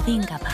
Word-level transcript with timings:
나비인가봐. 0.00 0.48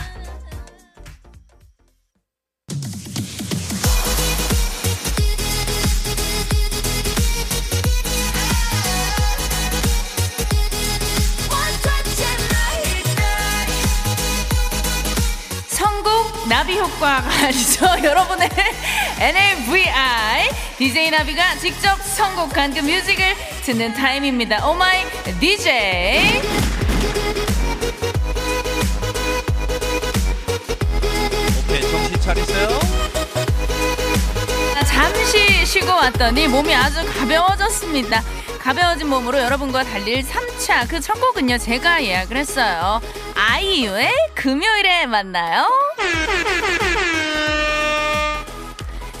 선곡 15.69 16.49
나비 16.49 16.77
효과가 16.77 17.29
아니죠. 17.45 17.85
여러분의 18.03 18.49
NAVI 19.19 20.49
DJ 20.77 21.11
나비가 21.11 21.57
직접 21.57 21.95
선곡한 22.01 22.73
그 22.73 22.79
뮤직을 22.81 23.35
듣는 23.63 23.93
타임입니다. 23.93 24.67
오마이 24.67 25.03
DJ. 25.39 27.46
오케이 32.29 32.45
정신 32.45 32.55
차리세요. 32.55 32.79
잠시 34.85 35.65
쉬고 35.65 35.91
왔더니 35.91 36.47
몸이 36.47 36.73
아주 36.75 37.03
가벼워졌습니다. 37.17 38.21
가벼워진 38.59 39.07
몸으로 39.09 39.39
여러분과 39.39 39.83
달릴 39.83 40.23
3차 40.25 40.87
그 40.89 40.99
첫 40.99 41.19
곡은요 41.21 41.57
제가 41.57 42.03
예약을 42.03 42.35
했어요. 42.37 43.01
아이유의 43.35 44.11
금요일에 44.35 45.05
만나요. 45.05 45.67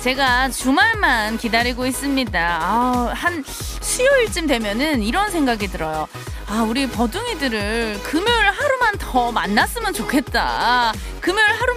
제가 0.01 0.49
주말만 0.49 1.37
기다리고 1.37 1.85
있습니다. 1.85 2.39
아, 2.61 3.11
한 3.13 3.43
수요일쯤 3.45 4.47
되면은 4.47 5.01
이런 5.03 5.31
생각이 5.31 5.67
들어요. 5.67 6.07
아, 6.49 6.63
우리 6.67 6.87
버둥이들을 6.87 7.99
금요일 8.03 8.45
하루만 8.45 8.97
더 8.99 9.31
만났으면 9.33 9.93
좋겠다. 9.93 10.93
금요일 11.19 11.49
하루만 11.51 11.76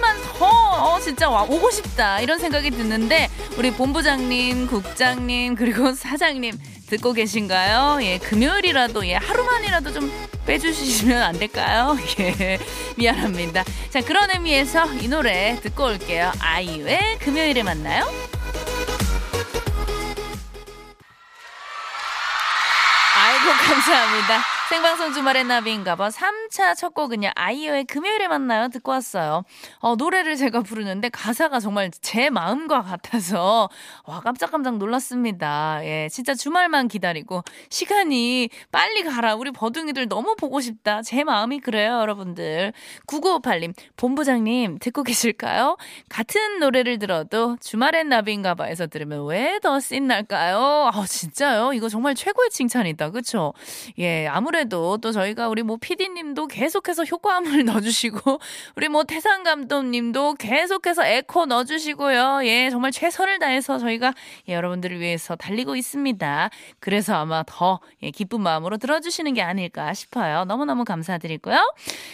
어, 0.81 0.99
진짜 0.99 1.29
와 1.29 1.43
오고 1.43 1.69
싶다. 1.69 2.21
이런 2.21 2.39
생각이 2.39 2.71
드는데 2.71 3.29
우리 3.55 3.71
본부장님, 3.71 4.65
국장님 4.65 5.53
그리고 5.55 5.93
사장님 5.93 6.57
듣고 6.89 7.13
계신가요? 7.13 7.99
예, 8.01 8.17
금요일이라도 8.17 9.05
예, 9.07 9.15
하루만이라도 9.15 9.93
좀 9.93 10.11
빼주시면 10.47 11.21
안 11.21 11.37
될까요? 11.37 11.95
예, 12.19 12.59
미안합니다. 12.97 13.63
자, 13.91 14.01
그런 14.01 14.31
의미에서 14.31 14.91
이 14.95 15.07
노래 15.07 15.59
듣고 15.61 15.85
올게요. 15.85 16.31
아이유의 16.39 17.19
금요일에 17.19 17.61
만나요. 17.61 18.03
아이고 23.15 23.51
감사합니다. 23.67 24.60
생방송 24.71 25.11
주말의 25.11 25.43
나비인가봐 25.43 26.07
3차 26.07 26.77
첫 26.77 26.93
곡은요 26.93 27.31
아이유의 27.35 27.83
금요일에 27.83 28.29
만나요 28.29 28.69
듣고 28.69 28.93
왔어요. 28.93 29.43
어, 29.79 29.95
노래를 29.97 30.37
제가 30.37 30.61
부르는데 30.61 31.09
가사가 31.09 31.59
정말 31.59 31.91
제 31.91 32.29
마음과 32.29 32.81
같아서 32.83 33.67
와 34.05 34.21
깜짝깜짝 34.21 34.77
놀랐습니다. 34.77 35.81
예, 35.83 36.07
진짜 36.09 36.33
주말만 36.33 36.87
기다리고 36.87 37.43
시간이 37.69 38.49
빨리 38.71 39.03
가라 39.03 39.35
우리 39.35 39.51
버둥이들 39.51 40.07
너무 40.07 40.37
보고 40.37 40.61
싶다 40.61 41.01
제 41.01 41.25
마음이 41.25 41.59
그래요 41.59 41.99
여러분들. 41.99 42.71
9958님 43.07 43.73
본부장님 43.97 44.77
듣고 44.79 45.03
계실까요? 45.03 45.75
같은 46.07 46.59
노래를 46.59 46.97
들어도 46.97 47.57
주말엔 47.59 48.07
나비인가봐에서 48.07 48.87
들으면 48.87 49.25
왜더 49.25 49.81
씬날까요? 49.81 50.91
아 50.93 51.05
진짜요? 51.05 51.73
이거 51.73 51.89
정말 51.89 52.15
최고의 52.15 52.51
칭찬이다 52.51 53.09
그쵸? 53.09 53.53
예 53.99 54.27
아무래도 54.27 54.60
아무래도 54.61 54.97
또 54.97 55.11
저희가 55.11 55.47
우리 55.49 55.63
뭐 55.63 55.77
PD님도 55.77 56.47
계속해서 56.47 57.05
효과음을 57.05 57.65
넣어주시고 57.65 58.39
우리 58.75 58.89
뭐 58.89 59.03
태상 59.03 59.43
감독님도 59.43 60.35
계속해서 60.35 61.05
에코 61.05 61.45
넣어주시고요. 61.47 62.41
예, 62.43 62.69
정말 62.69 62.91
최선을 62.91 63.39
다해서 63.39 63.79
저희가 63.79 64.13
예, 64.49 64.53
여러분들을 64.53 64.99
위해서 64.99 65.35
달리고 65.35 65.75
있습니다. 65.75 66.49
그래서 66.79 67.15
아마 67.15 67.43
더 67.47 67.79
예, 68.03 68.11
기쁜 68.11 68.41
마음으로 68.41 68.77
들어주시는 68.77 69.33
게 69.33 69.41
아닐까 69.41 69.93
싶어요. 69.93 70.45
너무너무 70.45 70.85
감사드리고요. 70.85 71.57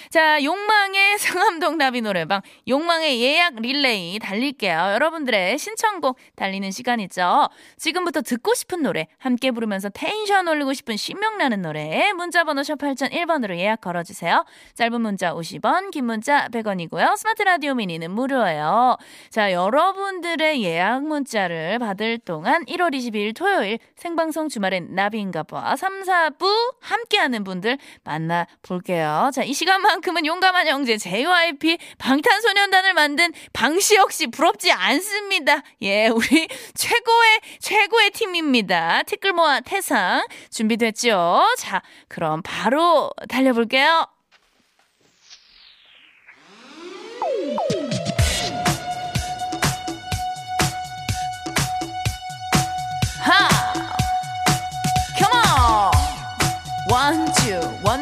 자, 0.09 0.41
욕망의 0.41 1.17
상암동 1.19 1.77
나비 1.77 2.01
노래방, 2.01 2.41
욕망의 2.67 3.21
예약 3.21 3.55
릴레이 3.55 4.19
달릴게요. 4.19 4.77
여러분들의 4.93 5.57
신청곡 5.57 6.17
달리는 6.35 6.71
시간이죠. 6.71 7.49
지금부터 7.77 8.21
듣고 8.21 8.53
싶은 8.53 8.83
노래, 8.83 9.07
함께 9.17 9.51
부르면서 9.51 9.89
텐션 9.89 10.47
올리고 10.47 10.73
싶은 10.73 10.95
신명나는 10.95 11.61
노래, 11.61 12.13
문자 12.13 12.36
문자번호 12.37 12.61
샵 12.61 12.77
8001번으로 12.77 13.57
예약 13.57 13.81
걸어주세요. 13.81 14.45
짧은 14.75 15.01
문자 15.01 15.33
50원, 15.33 15.89
긴 15.89 16.05
문자 16.05 16.47
100원이고요. 16.49 17.17
스마트 17.17 17.41
라디오 17.41 17.73
미니는 17.73 18.11
무료예요. 18.11 18.97
자, 19.31 19.51
여러분들의 19.51 20.61
예약 20.61 21.03
문자를 21.03 21.79
받을 21.79 22.19
동안 22.19 22.63
1월 22.65 22.93
22일 22.93 23.35
토요일 23.35 23.79
생방송 23.95 24.49
주말엔 24.49 24.93
나비인가봐 24.93 25.77
3, 25.77 26.03
4부 26.03 26.75
함께하는 26.79 27.43
분들 27.43 27.79
만나볼게요. 28.03 29.31
자, 29.33 29.43
이 29.43 29.53
시간만큼은 29.53 30.27
용감한 30.27 30.67
형제 30.67 30.97
JYP 30.97 31.79
방탄소년단을 31.97 32.93
만든 32.93 33.33
방시 33.51 33.95
역시 33.95 34.27
부럽지 34.27 34.71
않습니다. 34.71 35.63
예, 35.81 36.09
우리 36.09 36.47
최고의, 36.75 37.39
최고의 37.59 38.11
팀입니다. 38.11 39.01
티끌모아 39.03 39.61
태상 39.61 40.23
준비됐죠? 40.51 41.43
자, 41.57 41.81
그럼 42.17 42.41
바로 42.41 43.11
달려볼게요. 43.29 44.07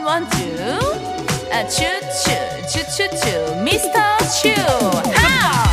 one, 0.06 0.30
two. 0.30 0.80
아, 1.52 1.68
추, 1.68 1.84
추, 2.24 2.32
추, 2.70 2.86
추, 2.86 3.10
추. 3.20 3.56
미스터 3.64 4.00
추. 4.20 4.54
하! 5.12 5.66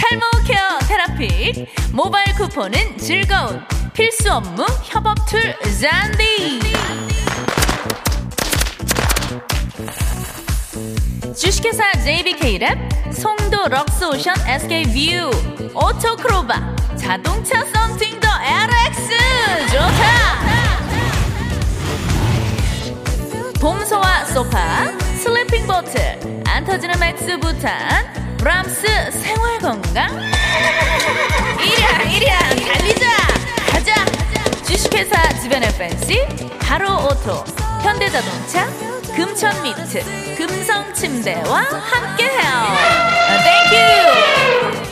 탈모 0.00 0.44
케어 0.44 0.78
테라피. 0.88 1.66
모바일 1.92 2.34
쿠폰은 2.36 2.98
즐거운 2.98 3.64
필수 3.92 4.32
업무 4.32 4.64
협업 4.82 5.14
툴 5.28 5.54
잔디. 5.78 7.25
주식회사 11.66 11.90
JBK랩 12.04 13.12
송도 13.12 13.66
럭스오션 13.66 14.36
SK뷰 14.46 15.30
오토크로바 15.74 16.76
자동차 16.96 17.64
썬팅더 17.64 18.28
LX 18.28 19.18
좋다! 19.72 20.04
봄소와 23.60 24.24
소파 24.26 24.86
슬리핑 25.20 25.66
보틀 25.66 26.20
안 26.46 26.64
터지는 26.64 27.00
맥스 27.00 27.36
부탄 27.40 28.36
브람스 28.36 29.10
생활건강. 29.10 30.08
이랴 31.64 32.02
이랴 32.04 32.38
달리자! 32.38 33.08
가자! 33.72 34.04
주식회사 34.64 35.40
주변의 35.40 35.76
팬시 35.76 36.20
하루 36.60 36.92
오토 36.92 37.44
현대자동차 37.82 38.68
금천미트 39.16 40.36
금성 40.36 40.55
침대와 40.96 41.60
함께해요. 41.60 42.56
땡큐 43.44 44.86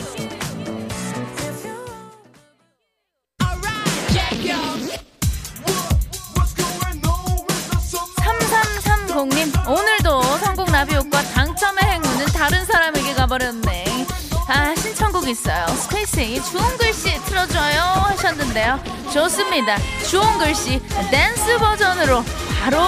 3330님 8.21 9.67
오늘도 9.67 10.21
성공 10.39 10.65
라비오과 10.71 11.21
당첨의 11.33 11.83
행운은 11.83 12.25
다른 12.27 12.65
사람에게 12.65 13.13
가버렸네. 13.13 14.05
아 14.47 14.75
신청곡 14.75 15.27
있어요. 15.27 15.65
스페이스의 15.67 16.43
좋은 16.43 16.77
글씨 16.77 17.19
틀어줘요 17.25 17.81
하셨는데요. 17.81 18.79
좋습니다. 19.11 19.77
좋은 20.09 20.37
글씨 20.37 20.79
댄스 21.09 21.57
버전으로 21.57 22.23
바로 22.61 22.79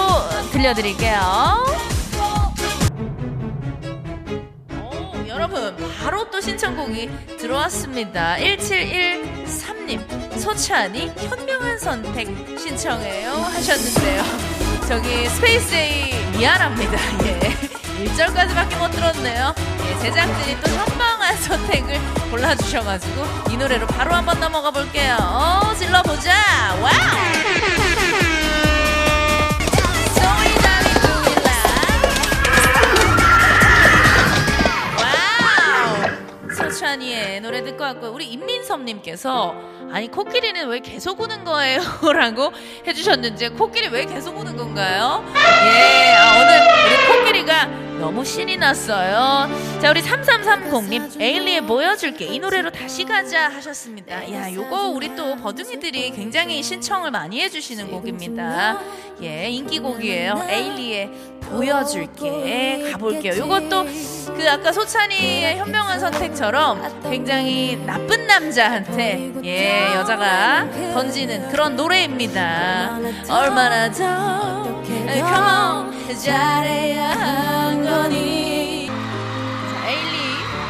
들려드릴게요 0.52 1.97
바로 5.76 6.30
또 6.30 6.40
신청곡이 6.40 7.10
들어왔습니다 7.38 8.36
1713님 8.36 10.38
소찬이 10.38 11.12
현명한 11.16 11.78
선택 11.78 12.26
신청해요 12.58 13.32
하셨는데요 13.32 14.22
저기 14.88 15.28
스페이스A 15.28 16.14
미안합니다 16.38 16.92
예 17.26 17.68
1절까지밖에 18.04 18.78
못 18.78 18.90
들었네요. 18.90 19.54
예, 19.58 19.98
제작진이 19.98 20.60
또 20.62 20.70
현명한 20.70 21.36
선택을 21.36 21.98
골라주셔가지고 22.30 23.24
이 23.50 23.56
노래로 23.56 23.88
바로 23.88 24.14
한번 24.14 24.38
넘어가 24.38 24.70
볼게요. 24.70 25.16
어, 25.20 25.74
질러보자. 25.74 26.32
Wow! 26.80 28.07
서찬이의 36.88 37.40
노래 37.42 37.62
듣고 37.62 37.84
왔고요. 37.84 38.12
우리 38.12 38.26
임민섭님께서 38.32 39.54
아니 39.92 40.08
코끼리는 40.08 40.68
왜 40.68 40.80
계속 40.80 41.20
우는 41.20 41.44
거예요? 41.44 41.80
라고 42.14 42.50
해주셨는지 42.86 43.50
코끼리 43.50 43.88
왜 43.88 44.06
계속 44.06 44.38
우는 44.38 44.56
건가요? 44.56 45.22
예, 45.34 46.14
아, 46.14 46.40
오늘 46.40 46.57
났어요. 48.68 49.48
자, 49.80 49.90
우리 49.90 50.02
3330님 50.02 51.18
에일리에 51.20 51.62
보여줄게 51.62 52.26
이 52.26 52.38
노래로 52.38 52.70
다시 52.70 53.04
가자 53.04 53.48
하셨습니다. 53.48 54.30
야, 54.30 54.52
요거 54.52 54.88
우리 54.88 55.16
또 55.16 55.36
버둥이들이 55.36 56.10
굉장히 56.10 56.62
신청을 56.62 57.10
많이 57.10 57.40
해주시는 57.40 57.90
곡입니다. 57.90 58.78
예, 59.22 59.48
인기곡이에요. 59.48 60.46
에일리에 60.48 61.10
보여줄게 61.40 62.90
가볼게요. 62.92 63.38
요것도 63.38 63.84
그 64.36 64.50
아까 64.50 64.70
소찬이의 64.70 65.56
현명한 65.56 65.98
선택처럼 65.98 67.02
굉장히 67.04 67.76
나쁜 67.86 68.26
남자한테 68.26 69.32
예 69.44 69.94
여자가 69.94 70.70
던지는 70.92 71.48
그런 71.48 71.74
노래입니다. 71.74 72.98
얼마나 73.30 73.90
더 73.90 74.58
Come 74.84 75.34
on 75.34 75.97
잘해야 76.16 77.10
한 77.10 77.84
거니 77.84 78.86
자, 78.88 79.88
에일리 79.88 80.16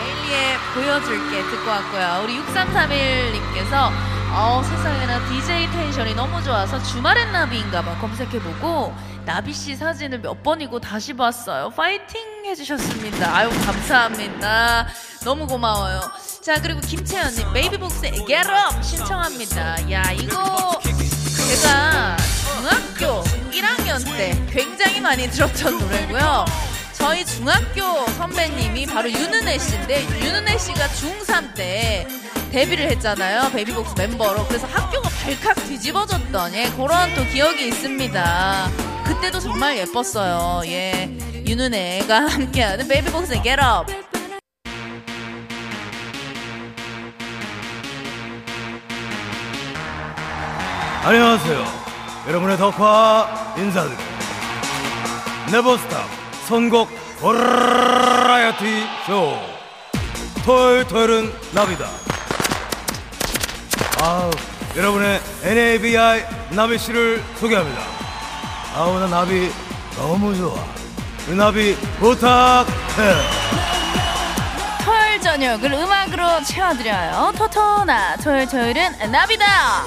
에일리의 0.02 0.58
보여줄게 0.74 1.42
듣고 1.42 1.70
왔고요. 1.70 2.20
우리 2.24 2.38
6331님께서 2.40 3.90
어 4.30 4.62
세상에나 4.62 5.26
DJ 5.28 5.70
텐션이 5.70 6.14
너무 6.14 6.42
좋아서 6.42 6.82
주말엔 6.82 7.32
나비인가봐 7.32 7.98
검색해보고 7.98 8.94
나비 9.24 9.52
씨 9.52 9.76
사진을 9.76 10.20
몇 10.20 10.42
번이고 10.42 10.80
다시 10.80 11.14
봤어요. 11.14 11.70
파이팅 11.70 12.20
해주셨습니다. 12.44 13.36
아유 13.36 13.48
감사합니다. 13.64 14.86
너무 15.24 15.46
고마워요. 15.46 16.00
자 16.42 16.54
그리고 16.60 16.80
김채연님 16.80 17.52
베이비복스의 17.52 18.12
Get 18.26 18.48
Up 18.50 18.82
신청합니다. 18.82 19.90
야 19.90 20.02
이거 20.12 20.78
제가 20.82 22.16
중학교 22.58 23.22
1학년 23.52 24.04
때 24.16 24.36
굉장히 24.50 25.00
많이 25.00 25.30
들었던 25.30 25.78
노래고요. 25.78 26.44
저희 26.92 27.24
중학교 27.24 28.04
선배님이 28.14 28.86
바로 28.86 29.08
윤은혜 29.08 29.58
씨인데 29.58 30.04
윤은혜 30.24 30.58
씨가 30.58 30.88
중3 30.88 31.54
때 31.54 32.04
데뷔를 32.50 32.90
했잖아요. 32.90 33.52
베이비복스 33.52 33.94
멤버로. 33.96 34.44
그래서 34.48 34.66
학교가 34.66 35.08
발칵 35.08 35.68
뒤집어졌던 35.68 36.54
예, 36.54 36.68
그런 36.70 37.14
또 37.14 37.24
기억이 37.26 37.68
있습니다. 37.68 38.70
그때도 39.04 39.38
정말 39.38 39.78
예뻤어요. 39.78 40.62
예. 40.66 41.16
윤은혜가 41.46 42.26
함께하는 42.26 42.88
베이비복스의 42.88 43.42
Get. 43.44 43.60
안녕하세요. 51.04 51.87
여러분의 52.28 52.58
덕화 52.58 53.54
인사드립니다. 53.56 54.04
네버스탑 55.50 56.04
선곡 56.46 56.90
버라이어티 57.22 58.86
쇼. 59.06 59.38
토요일 60.44 60.86
토요일은 60.86 61.32
나비다. 61.52 61.86
아 64.02 64.30
여러분의 64.76 65.22
NABI 65.42 66.24
나비 66.50 66.76
씨를 66.76 67.24
소개합니다. 67.40 67.80
아우 68.76 69.00
나 69.00 69.06
나비 69.06 69.50
너무 69.96 70.36
좋아. 70.36 70.54
그 71.24 71.32
나비 71.32 71.74
부탁해. 71.98 72.66
토요일 74.84 75.20
저녁을 75.22 75.72
음악으로 75.72 76.44
채워드려요. 76.44 77.32
토토나 77.38 78.16
토요일 78.16 78.46
토요일은 78.46 79.10
나비다. 79.10 79.86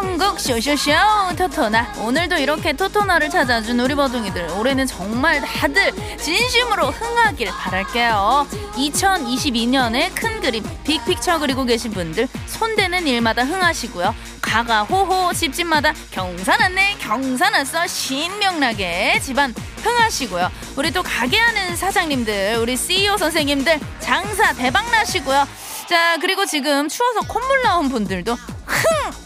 선곡 0.00 0.40
쇼쇼쇼 0.40 0.92
토토나. 1.36 1.92
오늘도 1.98 2.36
이렇게 2.38 2.72
토토나를 2.72 3.28
찾아준 3.28 3.78
우리 3.80 3.94
버둥이들 3.94 4.48
올해는 4.56 4.86
정말 4.86 5.42
다들 5.42 5.92
진심으로 6.16 6.90
흥하길 6.90 7.48
바랄게요. 7.48 8.46
2022년에 8.76 10.10
큰 10.14 10.40
그림 10.40 10.64
빅픽처 10.84 11.40
그리고 11.40 11.66
계신 11.66 11.90
분들 11.90 12.28
손대는 12.46 13.06
일마다 13.06 13.44
흥하시고요. 13.44 14.14
가가 14.40 14.84
호호 14.84 15.34
집집마다 15.34 15.92
경사났네 16.12 16.96
경사났어 16.98 17.86
신명나게 17.86 19.20
집안 19.20 19.54
흥하시고요. 19.82 20.50
우리 20.76 20.90
또 20.92 21.02
가게하는 21.02 21.76
사장님들 21.76 22.56
우리 22.58 22.74
CEO 22.74 23.18
선생님들 23.18 23.78
장사 24.00 24.54
대박 24.54 24.90
나시고요. 24.90 25.46
자 25.90 26.16
그리고 26.22 26.46
지금 26.46 26.88
추워서 26.88 27.20
콧물 27.28 27.60
나온 27.62 27.90
분들도 27.90 28.34
흥 28.34 28.59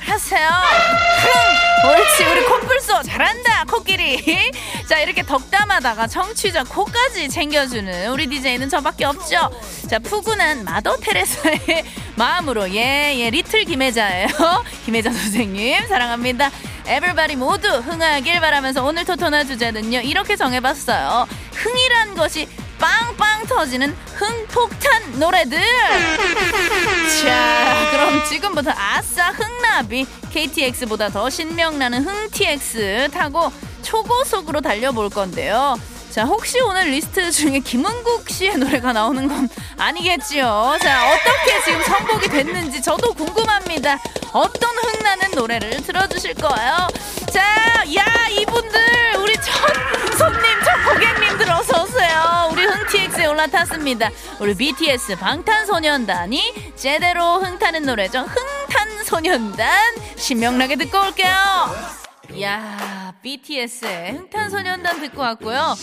하세요. 0.06 0.48
흥 0.48 1.90
옳지. 1.90 2.24
우리 2.24 2.44
콧불소 2.44 3.02
잘한다 3.02 3.64
코끼리. 3.64 4.50
자 4.88 4.98
이렇게 5.00 5.22
덕담하다가 5.22 6.06
청취자 6.06 6.64
코까지 6.64 7.28
챙겨주는 7.28 8.10
우리 8.10 8.26
DJ는 8.28 8.68
저밖에 8.68 9.04
없죠. 9.04 9.50
자 9.88 9.98
푸근한 9.98 10.64
마더 10.64 10.96
테레사의 10.98 11.84
마음으로 12.16 12.70
예 12.70 13.14
예 13.18 13.30
리틀 13.30 13.64
김혜자예요. 13.64 14.28
김혜자 14.84 15.10
선생님 15.10 15.86
사랑합니다. 15.88 16.50
에블바리 16.86 17.36
모두 17.36 17.68
흥하길 17.68 18.40
바라면서 18.40 18.84
오늘 18.84 19.04
토토나 19.04 19.44
주제는요 19.44 20.00
이렇게 20.00 20.36
정해봤어요. 20.36 21.26
흥이란 21.54 22.14
것이 22.14 22.46
빵빵 22.84 23.46
터지는 23.46 23.96
흥폭탄 24.16 25.18
노래들. 25.18 25.58
자 27.22 27.88
그럼 27.90 28.22
지금부터 28.28 28.72
아싸 28.76 29.30
흥나비 29.30 30.06
KTX보다 30.30 31.08
더 31.08 31.30
신명나는 31.30 32.04
흥TX 32.04 33.08
타고 33.10 33.50
초고속으로 33.80 34.60
달려볼 34.60 35.08
건데요. 35.08 35.78
자 36.10 36.24
혹시 36.24 36.60
오늘 36.60 36.90
리스트 36.90 37.30
중에 37.32 37.60
김은국 37.60 38.28
씨의 38.28 38.58
노래가 38.58 38.92
나오는 38.92 39.26
건 39.28 39.48
아니겠지요? 39.78 40.76
자 40.82 41.10
어떻게 41.10 41.62
지금 41.64 41.82
선곡이 41.84 42.28
됐는지 42.28 42.82
저도 42.82 43.14
궁금합니다. 43.14 43.98
어떤 44.34 44.70
흥나는 44.76 45.30
노래를 45.34 45.82
틀어주실 45.82 46.34
거예요? 46.34 46.86
자 47.32 47.64
야 47.94 48.02
이분들 48.30 49.16
우리 49.18 49.34
첫 49.34 49.52
손님 50.16 50.40
첫 50.64 50.90
고객님들 50.90 51.50
어서오세요 51.50 51.93
올라탔습니다 53.34 54.10
우리 54.40 54.54
BTS 54.54 55.16
방탄소년단이 55.16 56.72
제대로 56.76 57.40
흥타는 57.40 57.82
노래죠 57.82 58.20
흥탄소년단 58.20 59.68
신명나게 60.16 60.76
듣고 60.76 60.98
올게요 60.98 61.34
야 62.40 63.14
BTS의 63.22 64.12
흥탄소년단 64.12 65.00
듣고 65.00 65.22
왔고요. 65.22 65.74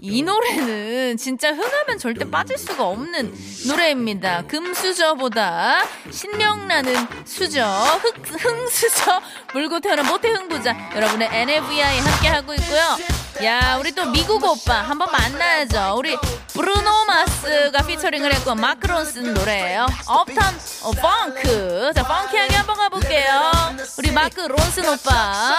이 0.00 0.22
노래는 0.22 1.16
진짜 1.16 1.52
흥하면 1.52 1.98
절대 1.98 2.28
빠질 2.30 2.58
수가 2.58 2.86
없는 2.86 3.34
노래입니다. 3.66 4.42
금수저보다 4.42 5.84
신명나는 6.10 6.94
수저, 7.24 7.64
흑, 8.02 8.14
흥수저 8.24 9.20
물고 9.52 9.80
태어난 9.80 10.06
모태 10.06 10.28
흥부자 10.30 10.76
여러분의 10.94 11.28
나비 11.32 11.98
함께하고 11.98 12.54
있고요. 12.54 13.15
야 13.44 13.76
우리 13.78 13.92
또 13.92 14.06
미국 14.06 14.42
오빠 14.44 14.80
한번 14.80 15.12
만나야죠. 15.12 15.94
우리 15.98 16.16
브루노 16.54 17.04
마스가 17.04 17.82
피처링을 17.86 18.32
했고 18.34 18.54
마크론슨 18.54 19.34
노래예요. 19.34 19.86
Uptown 20.06 20.58
어, 20.82 20.90
Funk. 20.92 21.92
자 21.94 22.02
funky하게 22.02 22.56
한번 22.56 22.76
가볼게요. 22.76 23.50
우리 23.98 24.10
마크 24.10 24.40
론슨 24.40 24.88
오빠 24.88 25.58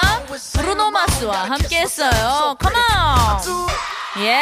브루노 0.53 0.89
마스와 0.89 1.49
함께 1.49 1.81
했어요. 1.81 2.55
Come 2.59 3.21
on. 3.21 3.67
예. 4.19 4.41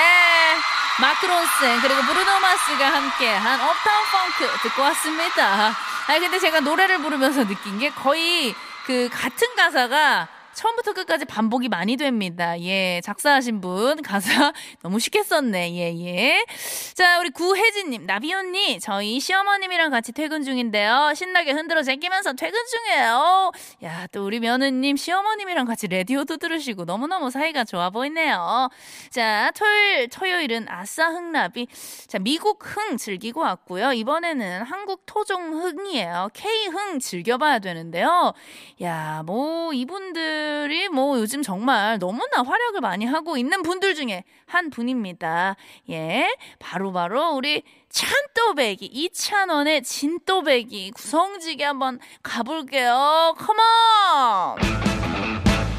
마크 1.01 1.25
론슨 1.25 1.81
그리고 1.81 2.01
브루노 2.03 2.39
마스가 2.39 2.93
함께한 2.93 3.59
Uptown 3.59 4.05
펑크 4.39 4.59
듣고 4.63 4.81
왔습니다. 4.81 5.75
아니 6.07 6.19
근데 6.21 6.39
제가 6.39 6.61
노래를 6.61 6.99
부르면서 6.99 7.45
느낀 7.45 7.79
게 7.79 7.89
거의 7.89 8.55
그 8.85 9.09
같은 9.11 9.55
가사가 9.57 10.29
처음부터 10.55 10.93
끝까지 10.93 11.25
반복이 11.25 11.67
많이 11.67 11.97
됩니다. 11.97 12.59
예, 12.61 13.01
작사하신 13.03 13.59
분 13.59 14.01
가사 14.01 14.53
너무 14.81 14.99
쉽게 14.99 15.21
썼네. 15.21 15.75
예, 15.75 15.93
예. 15.99 16.45
자, 16.93 17.19
우리 17.19 17.29
구혜진님, 17.29 18.05
나비 18.05 18.33
언니, 18.33 18.79
저희 18.79 19.19
시어머님이랑 19.19 19.91
같이 19.91 20.13
퇴근 20.13 20.43
중인데요. 20.43 21.11
신나게 21.13 21.51
흔들어 21.51 21.83
제끼면서 21.83 22.33
퇴근 22.33 22.59
중이에요. 22.65 23.51
야, 23.83 24.07
또 24.13 24.25
우리 24.25 24.39
며느님, 24.39 24.95
시어머님이랑 24.95 25.65
같이 25.65 25.87
라디오도 25.87 26.37
들으시고 26.37 26.85
너무너무 26.85 27.29
사이가 27.29 27.65
좋아 27.65 27.89
보이네요. 27.89 28.69
자, 29.09 29.51
토요일, 29.55 30.07
토요일은 30.07 30.67
아싸 30.69 31.09
흥나비. 31.09 31.67
자, 32.07 32.17
미국 32.19 32.59
흥 32.63 32.95
즐기고 32.95 33.41
왔고요. 33.41 33.91
이번에는 33.91 34.63
한국 34.63 35.03
토종 35.05 35.53
흥이에요. 35.53 36.29
K흥 36.33 36.99
즐겨봐야 36.99 37.59
되는데요. 37.59 38.33
야, 38.81 39.21
뭐, 39.25 39.73
이분들 39.73 40.44
이 40.71 40.87
뭐 40.89 41.17
요즘 41.19 41.41
정말 41.41 41.99
너무나 41.99 42.41
활약을 42.43 42.79
많이 42.81 43.05
하고 43.05 43.37
있는 43.37 43.61
분들 43.63 43.95
중에 43.95 44.23
한 44.45 44.69
분입니다. 44.69 45.55
예. 45.89 46.35
바로바로 46.59 46.93
바로 46.93 47.35
우리 47.35 47.63
찬또배기, 47.89 48.85
이찬원의 48.85 49.83
진또배기 49.83 50.91
구성지게 50.91 51.63
한번 51.63 51.99
가볼게요. 52.23 53.35
컴온! 53.37 53.57
하! 53.57 54.55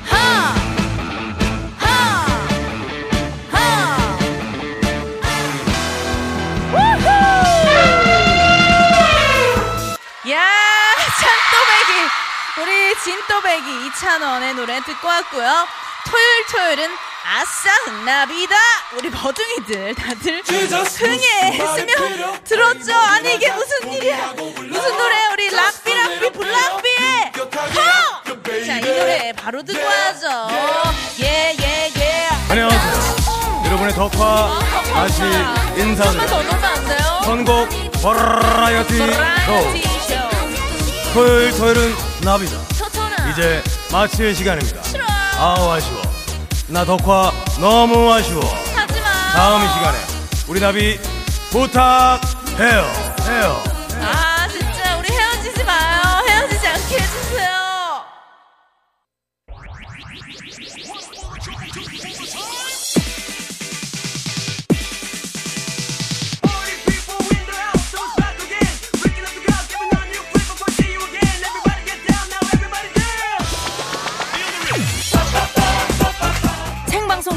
하! 0.04 0.65
진또배기 13.16 13.86
이찬원의 13.86 14.54
노래 14.54 14.78
듣고 14.82 15.08
왔고요. 15.08 15.66
토요일 16.06 16.46
토요일은 16.52 16.90
아싸 17.24 17.70
흥나비다. 17.86 18.54
우리 18.92 19.10
버둥이들 19.10 19.94
다들 19.94 20.42
흥에 20.44 21.52
했으면 21.52 22.44
들었죠. 22.44 22.94
아니 22.94 23.34
이게 23.34 23.50
무슨 23.52 23.92
일이야? 23.92 24.34
무슨 24.36 24.96
노래? 24.98 25.26
우리 25.32 25.50
락비 25.50 25.94
락비 25.94 26.30
블락비의 26.30 27.32
허자이 28.46 28.80
노래 28.80 29.32
바로 29.32 29.62
듣고 29.62 29.84
와야죠 29.84 30.50
예예예. 31.18 32.28
안녕하세요. 32.50 33.64
여러분의 33.64 33.94
덕화 33.94 34.58
다시 34.92 35.22
인사드립니다. 35.80 37.22
선곡 37.24 37.68
버라이어티. 38.02 38.98
쇼. 38.98 39.02
토요일 41.14 41.50
토요일은 41.56 41.96
나비다. 42.20 42.75
이제 43.36 43.62
마칠 43.92 44.34
시간입니다. 44.34 44.82
싫어 44.82 45.04
아우 45.38 45.70
아쉬워. 45.70 46.00
나 46.68 46.86
덕화 46.86 47.30
너무 47.60 48.10
아쉬워. 48.10 48.40
하지마 48.74 49.08
다음 49.34 49.62
이 49.62 49.68
시간에 49.74 49.98
우리 50.48 50.58
나비 50.58 50.98
부탁해요. 51.50 52.90
해요. 53.28 53.75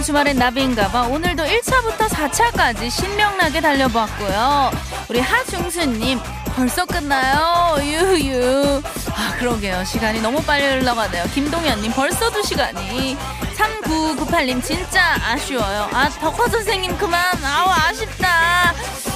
주말엔 0.10 0.38
나비인가봐. 0.38 1.04
오늘도 1.04 1.44
1차부터 1.44 2.10
4차까지 2.10 2.90
신명나게 2.90 3.62
달려봤고요. 3.62 4.72
우리 5.08 5.20
하중수님 5.20 6.20
벌써 6.56 6.84
끝나요? 6.84 7.76
유유. 7.80 8.82
아 9.14 9.36
그러게요. 9.38 9.84
시간이 9.84 10.20
너무 10.22 10.42
빨리 10.42 10.66
흘러가네요. 10.66 11.26
김동현님 11.36 11.92
벌써 11.92 12.32
두 12.32 12.42
시간이. 12.42 13.16
3998님 13.56 14.64
진짜 14.64 15.16
아쉬워요. 15.24 15.88
아 15.94 16.10
덕화 16.10 16.48
선생님 16.48 16.98
그만. 16.98 17.24
아우 17.46 17.70
아쉽다. 17.70 18.74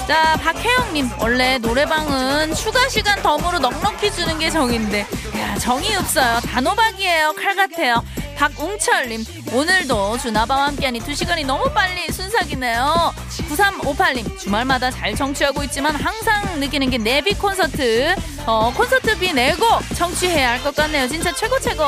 자 0.07 0.37
박혜영님 0.43 1.09
원래 1.17 1.57
노래방은 1.57 2.53
추가 2.53 2.87
시간 2.87 3.19
덤으로 3.23 3.57
넉넉히 3.57 4.11
주는 4.11 4.37
게 4.37 4.51
정인데. 4.51 5.07
야 5.39 5.57
정이 5.57 5.95
없어요. 5.95 6.39
단호박이에요. 6.41 7.33
칼 7.33 7.55
같아요 7.55 8.03
박웅철님 8.43 9.23
오늘도 9.53 10.17
주나바와 10.17 10.67
함께하니 10.67 10.99
두 10.99 11.15
시간이 11.15 11.45
너무 11.45 11.71
빨리 11.73 12.11
순삭이네요. 12.11 13.13
9358님 13.49 14.37
주말마다 14.37 14.91
잘 14.91 15.15
청취하고 15.15 15.63
있지만 15.63 15.95
항상 15.95 16.59
느끼는 16.59 16.89
게 16.89 16.97
내비 16.97 17.35
콘서트. 17.35 18.13
어 18.45 18.73
콘서트비 18.75 19.31
내고 19.31 19.65
청취해야 19.95 20.49
할 20.51 20.61
것 20.61 20.75
같네요. 20.75 21.07
진짜 21.07 21.33
최고 21.33 21.57
최고. 21.57 21.83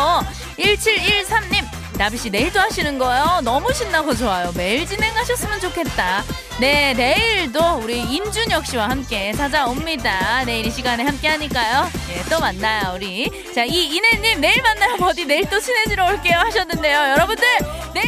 1713님 0.58 1.66
나비씨 1.98 2.30
내일도 2.30 2.60
하시는 2.62 2.98
거요? 2.98 3.42
너무 3.44 3.74
신나고 3.74 4.16
좋아요. 4.16 4.54
매일 4.56 4.88
진행하셨으면 4.88 5.60
좋겠다 5.60 6.24
네 6.60 6.94
내일도 6.94 7.60
우리 7.84 8.00
임준혁 8.00 8.66
씨와 8.66 8.90
함께 8.90 9.34
찾아옵니다. 9.34 10.46
내일 10.46 10.66
이 10.66 10.72
시간에 10.72 11.04
함께 11.04 11.28
하니까요. 11.28 11.90
예, 12.12 12.24
또 12.30 12.40
만나요 12.40 12.94
우리. 12.96 13.30
자 13.54 13.66
이 13.66 13.88
이내님 13.96 14.40
내일 14.40 14.62
만나요. 14.62 14.96
버디 14.96 15.26
내일 15.26 15.50
또 15.50 15.60
친해지러 15.60 16.06
올게요 16.08 16.38
하셨는데요. 16.40 16.98
여러분들 17.12 17.46
내일 17.94 18.08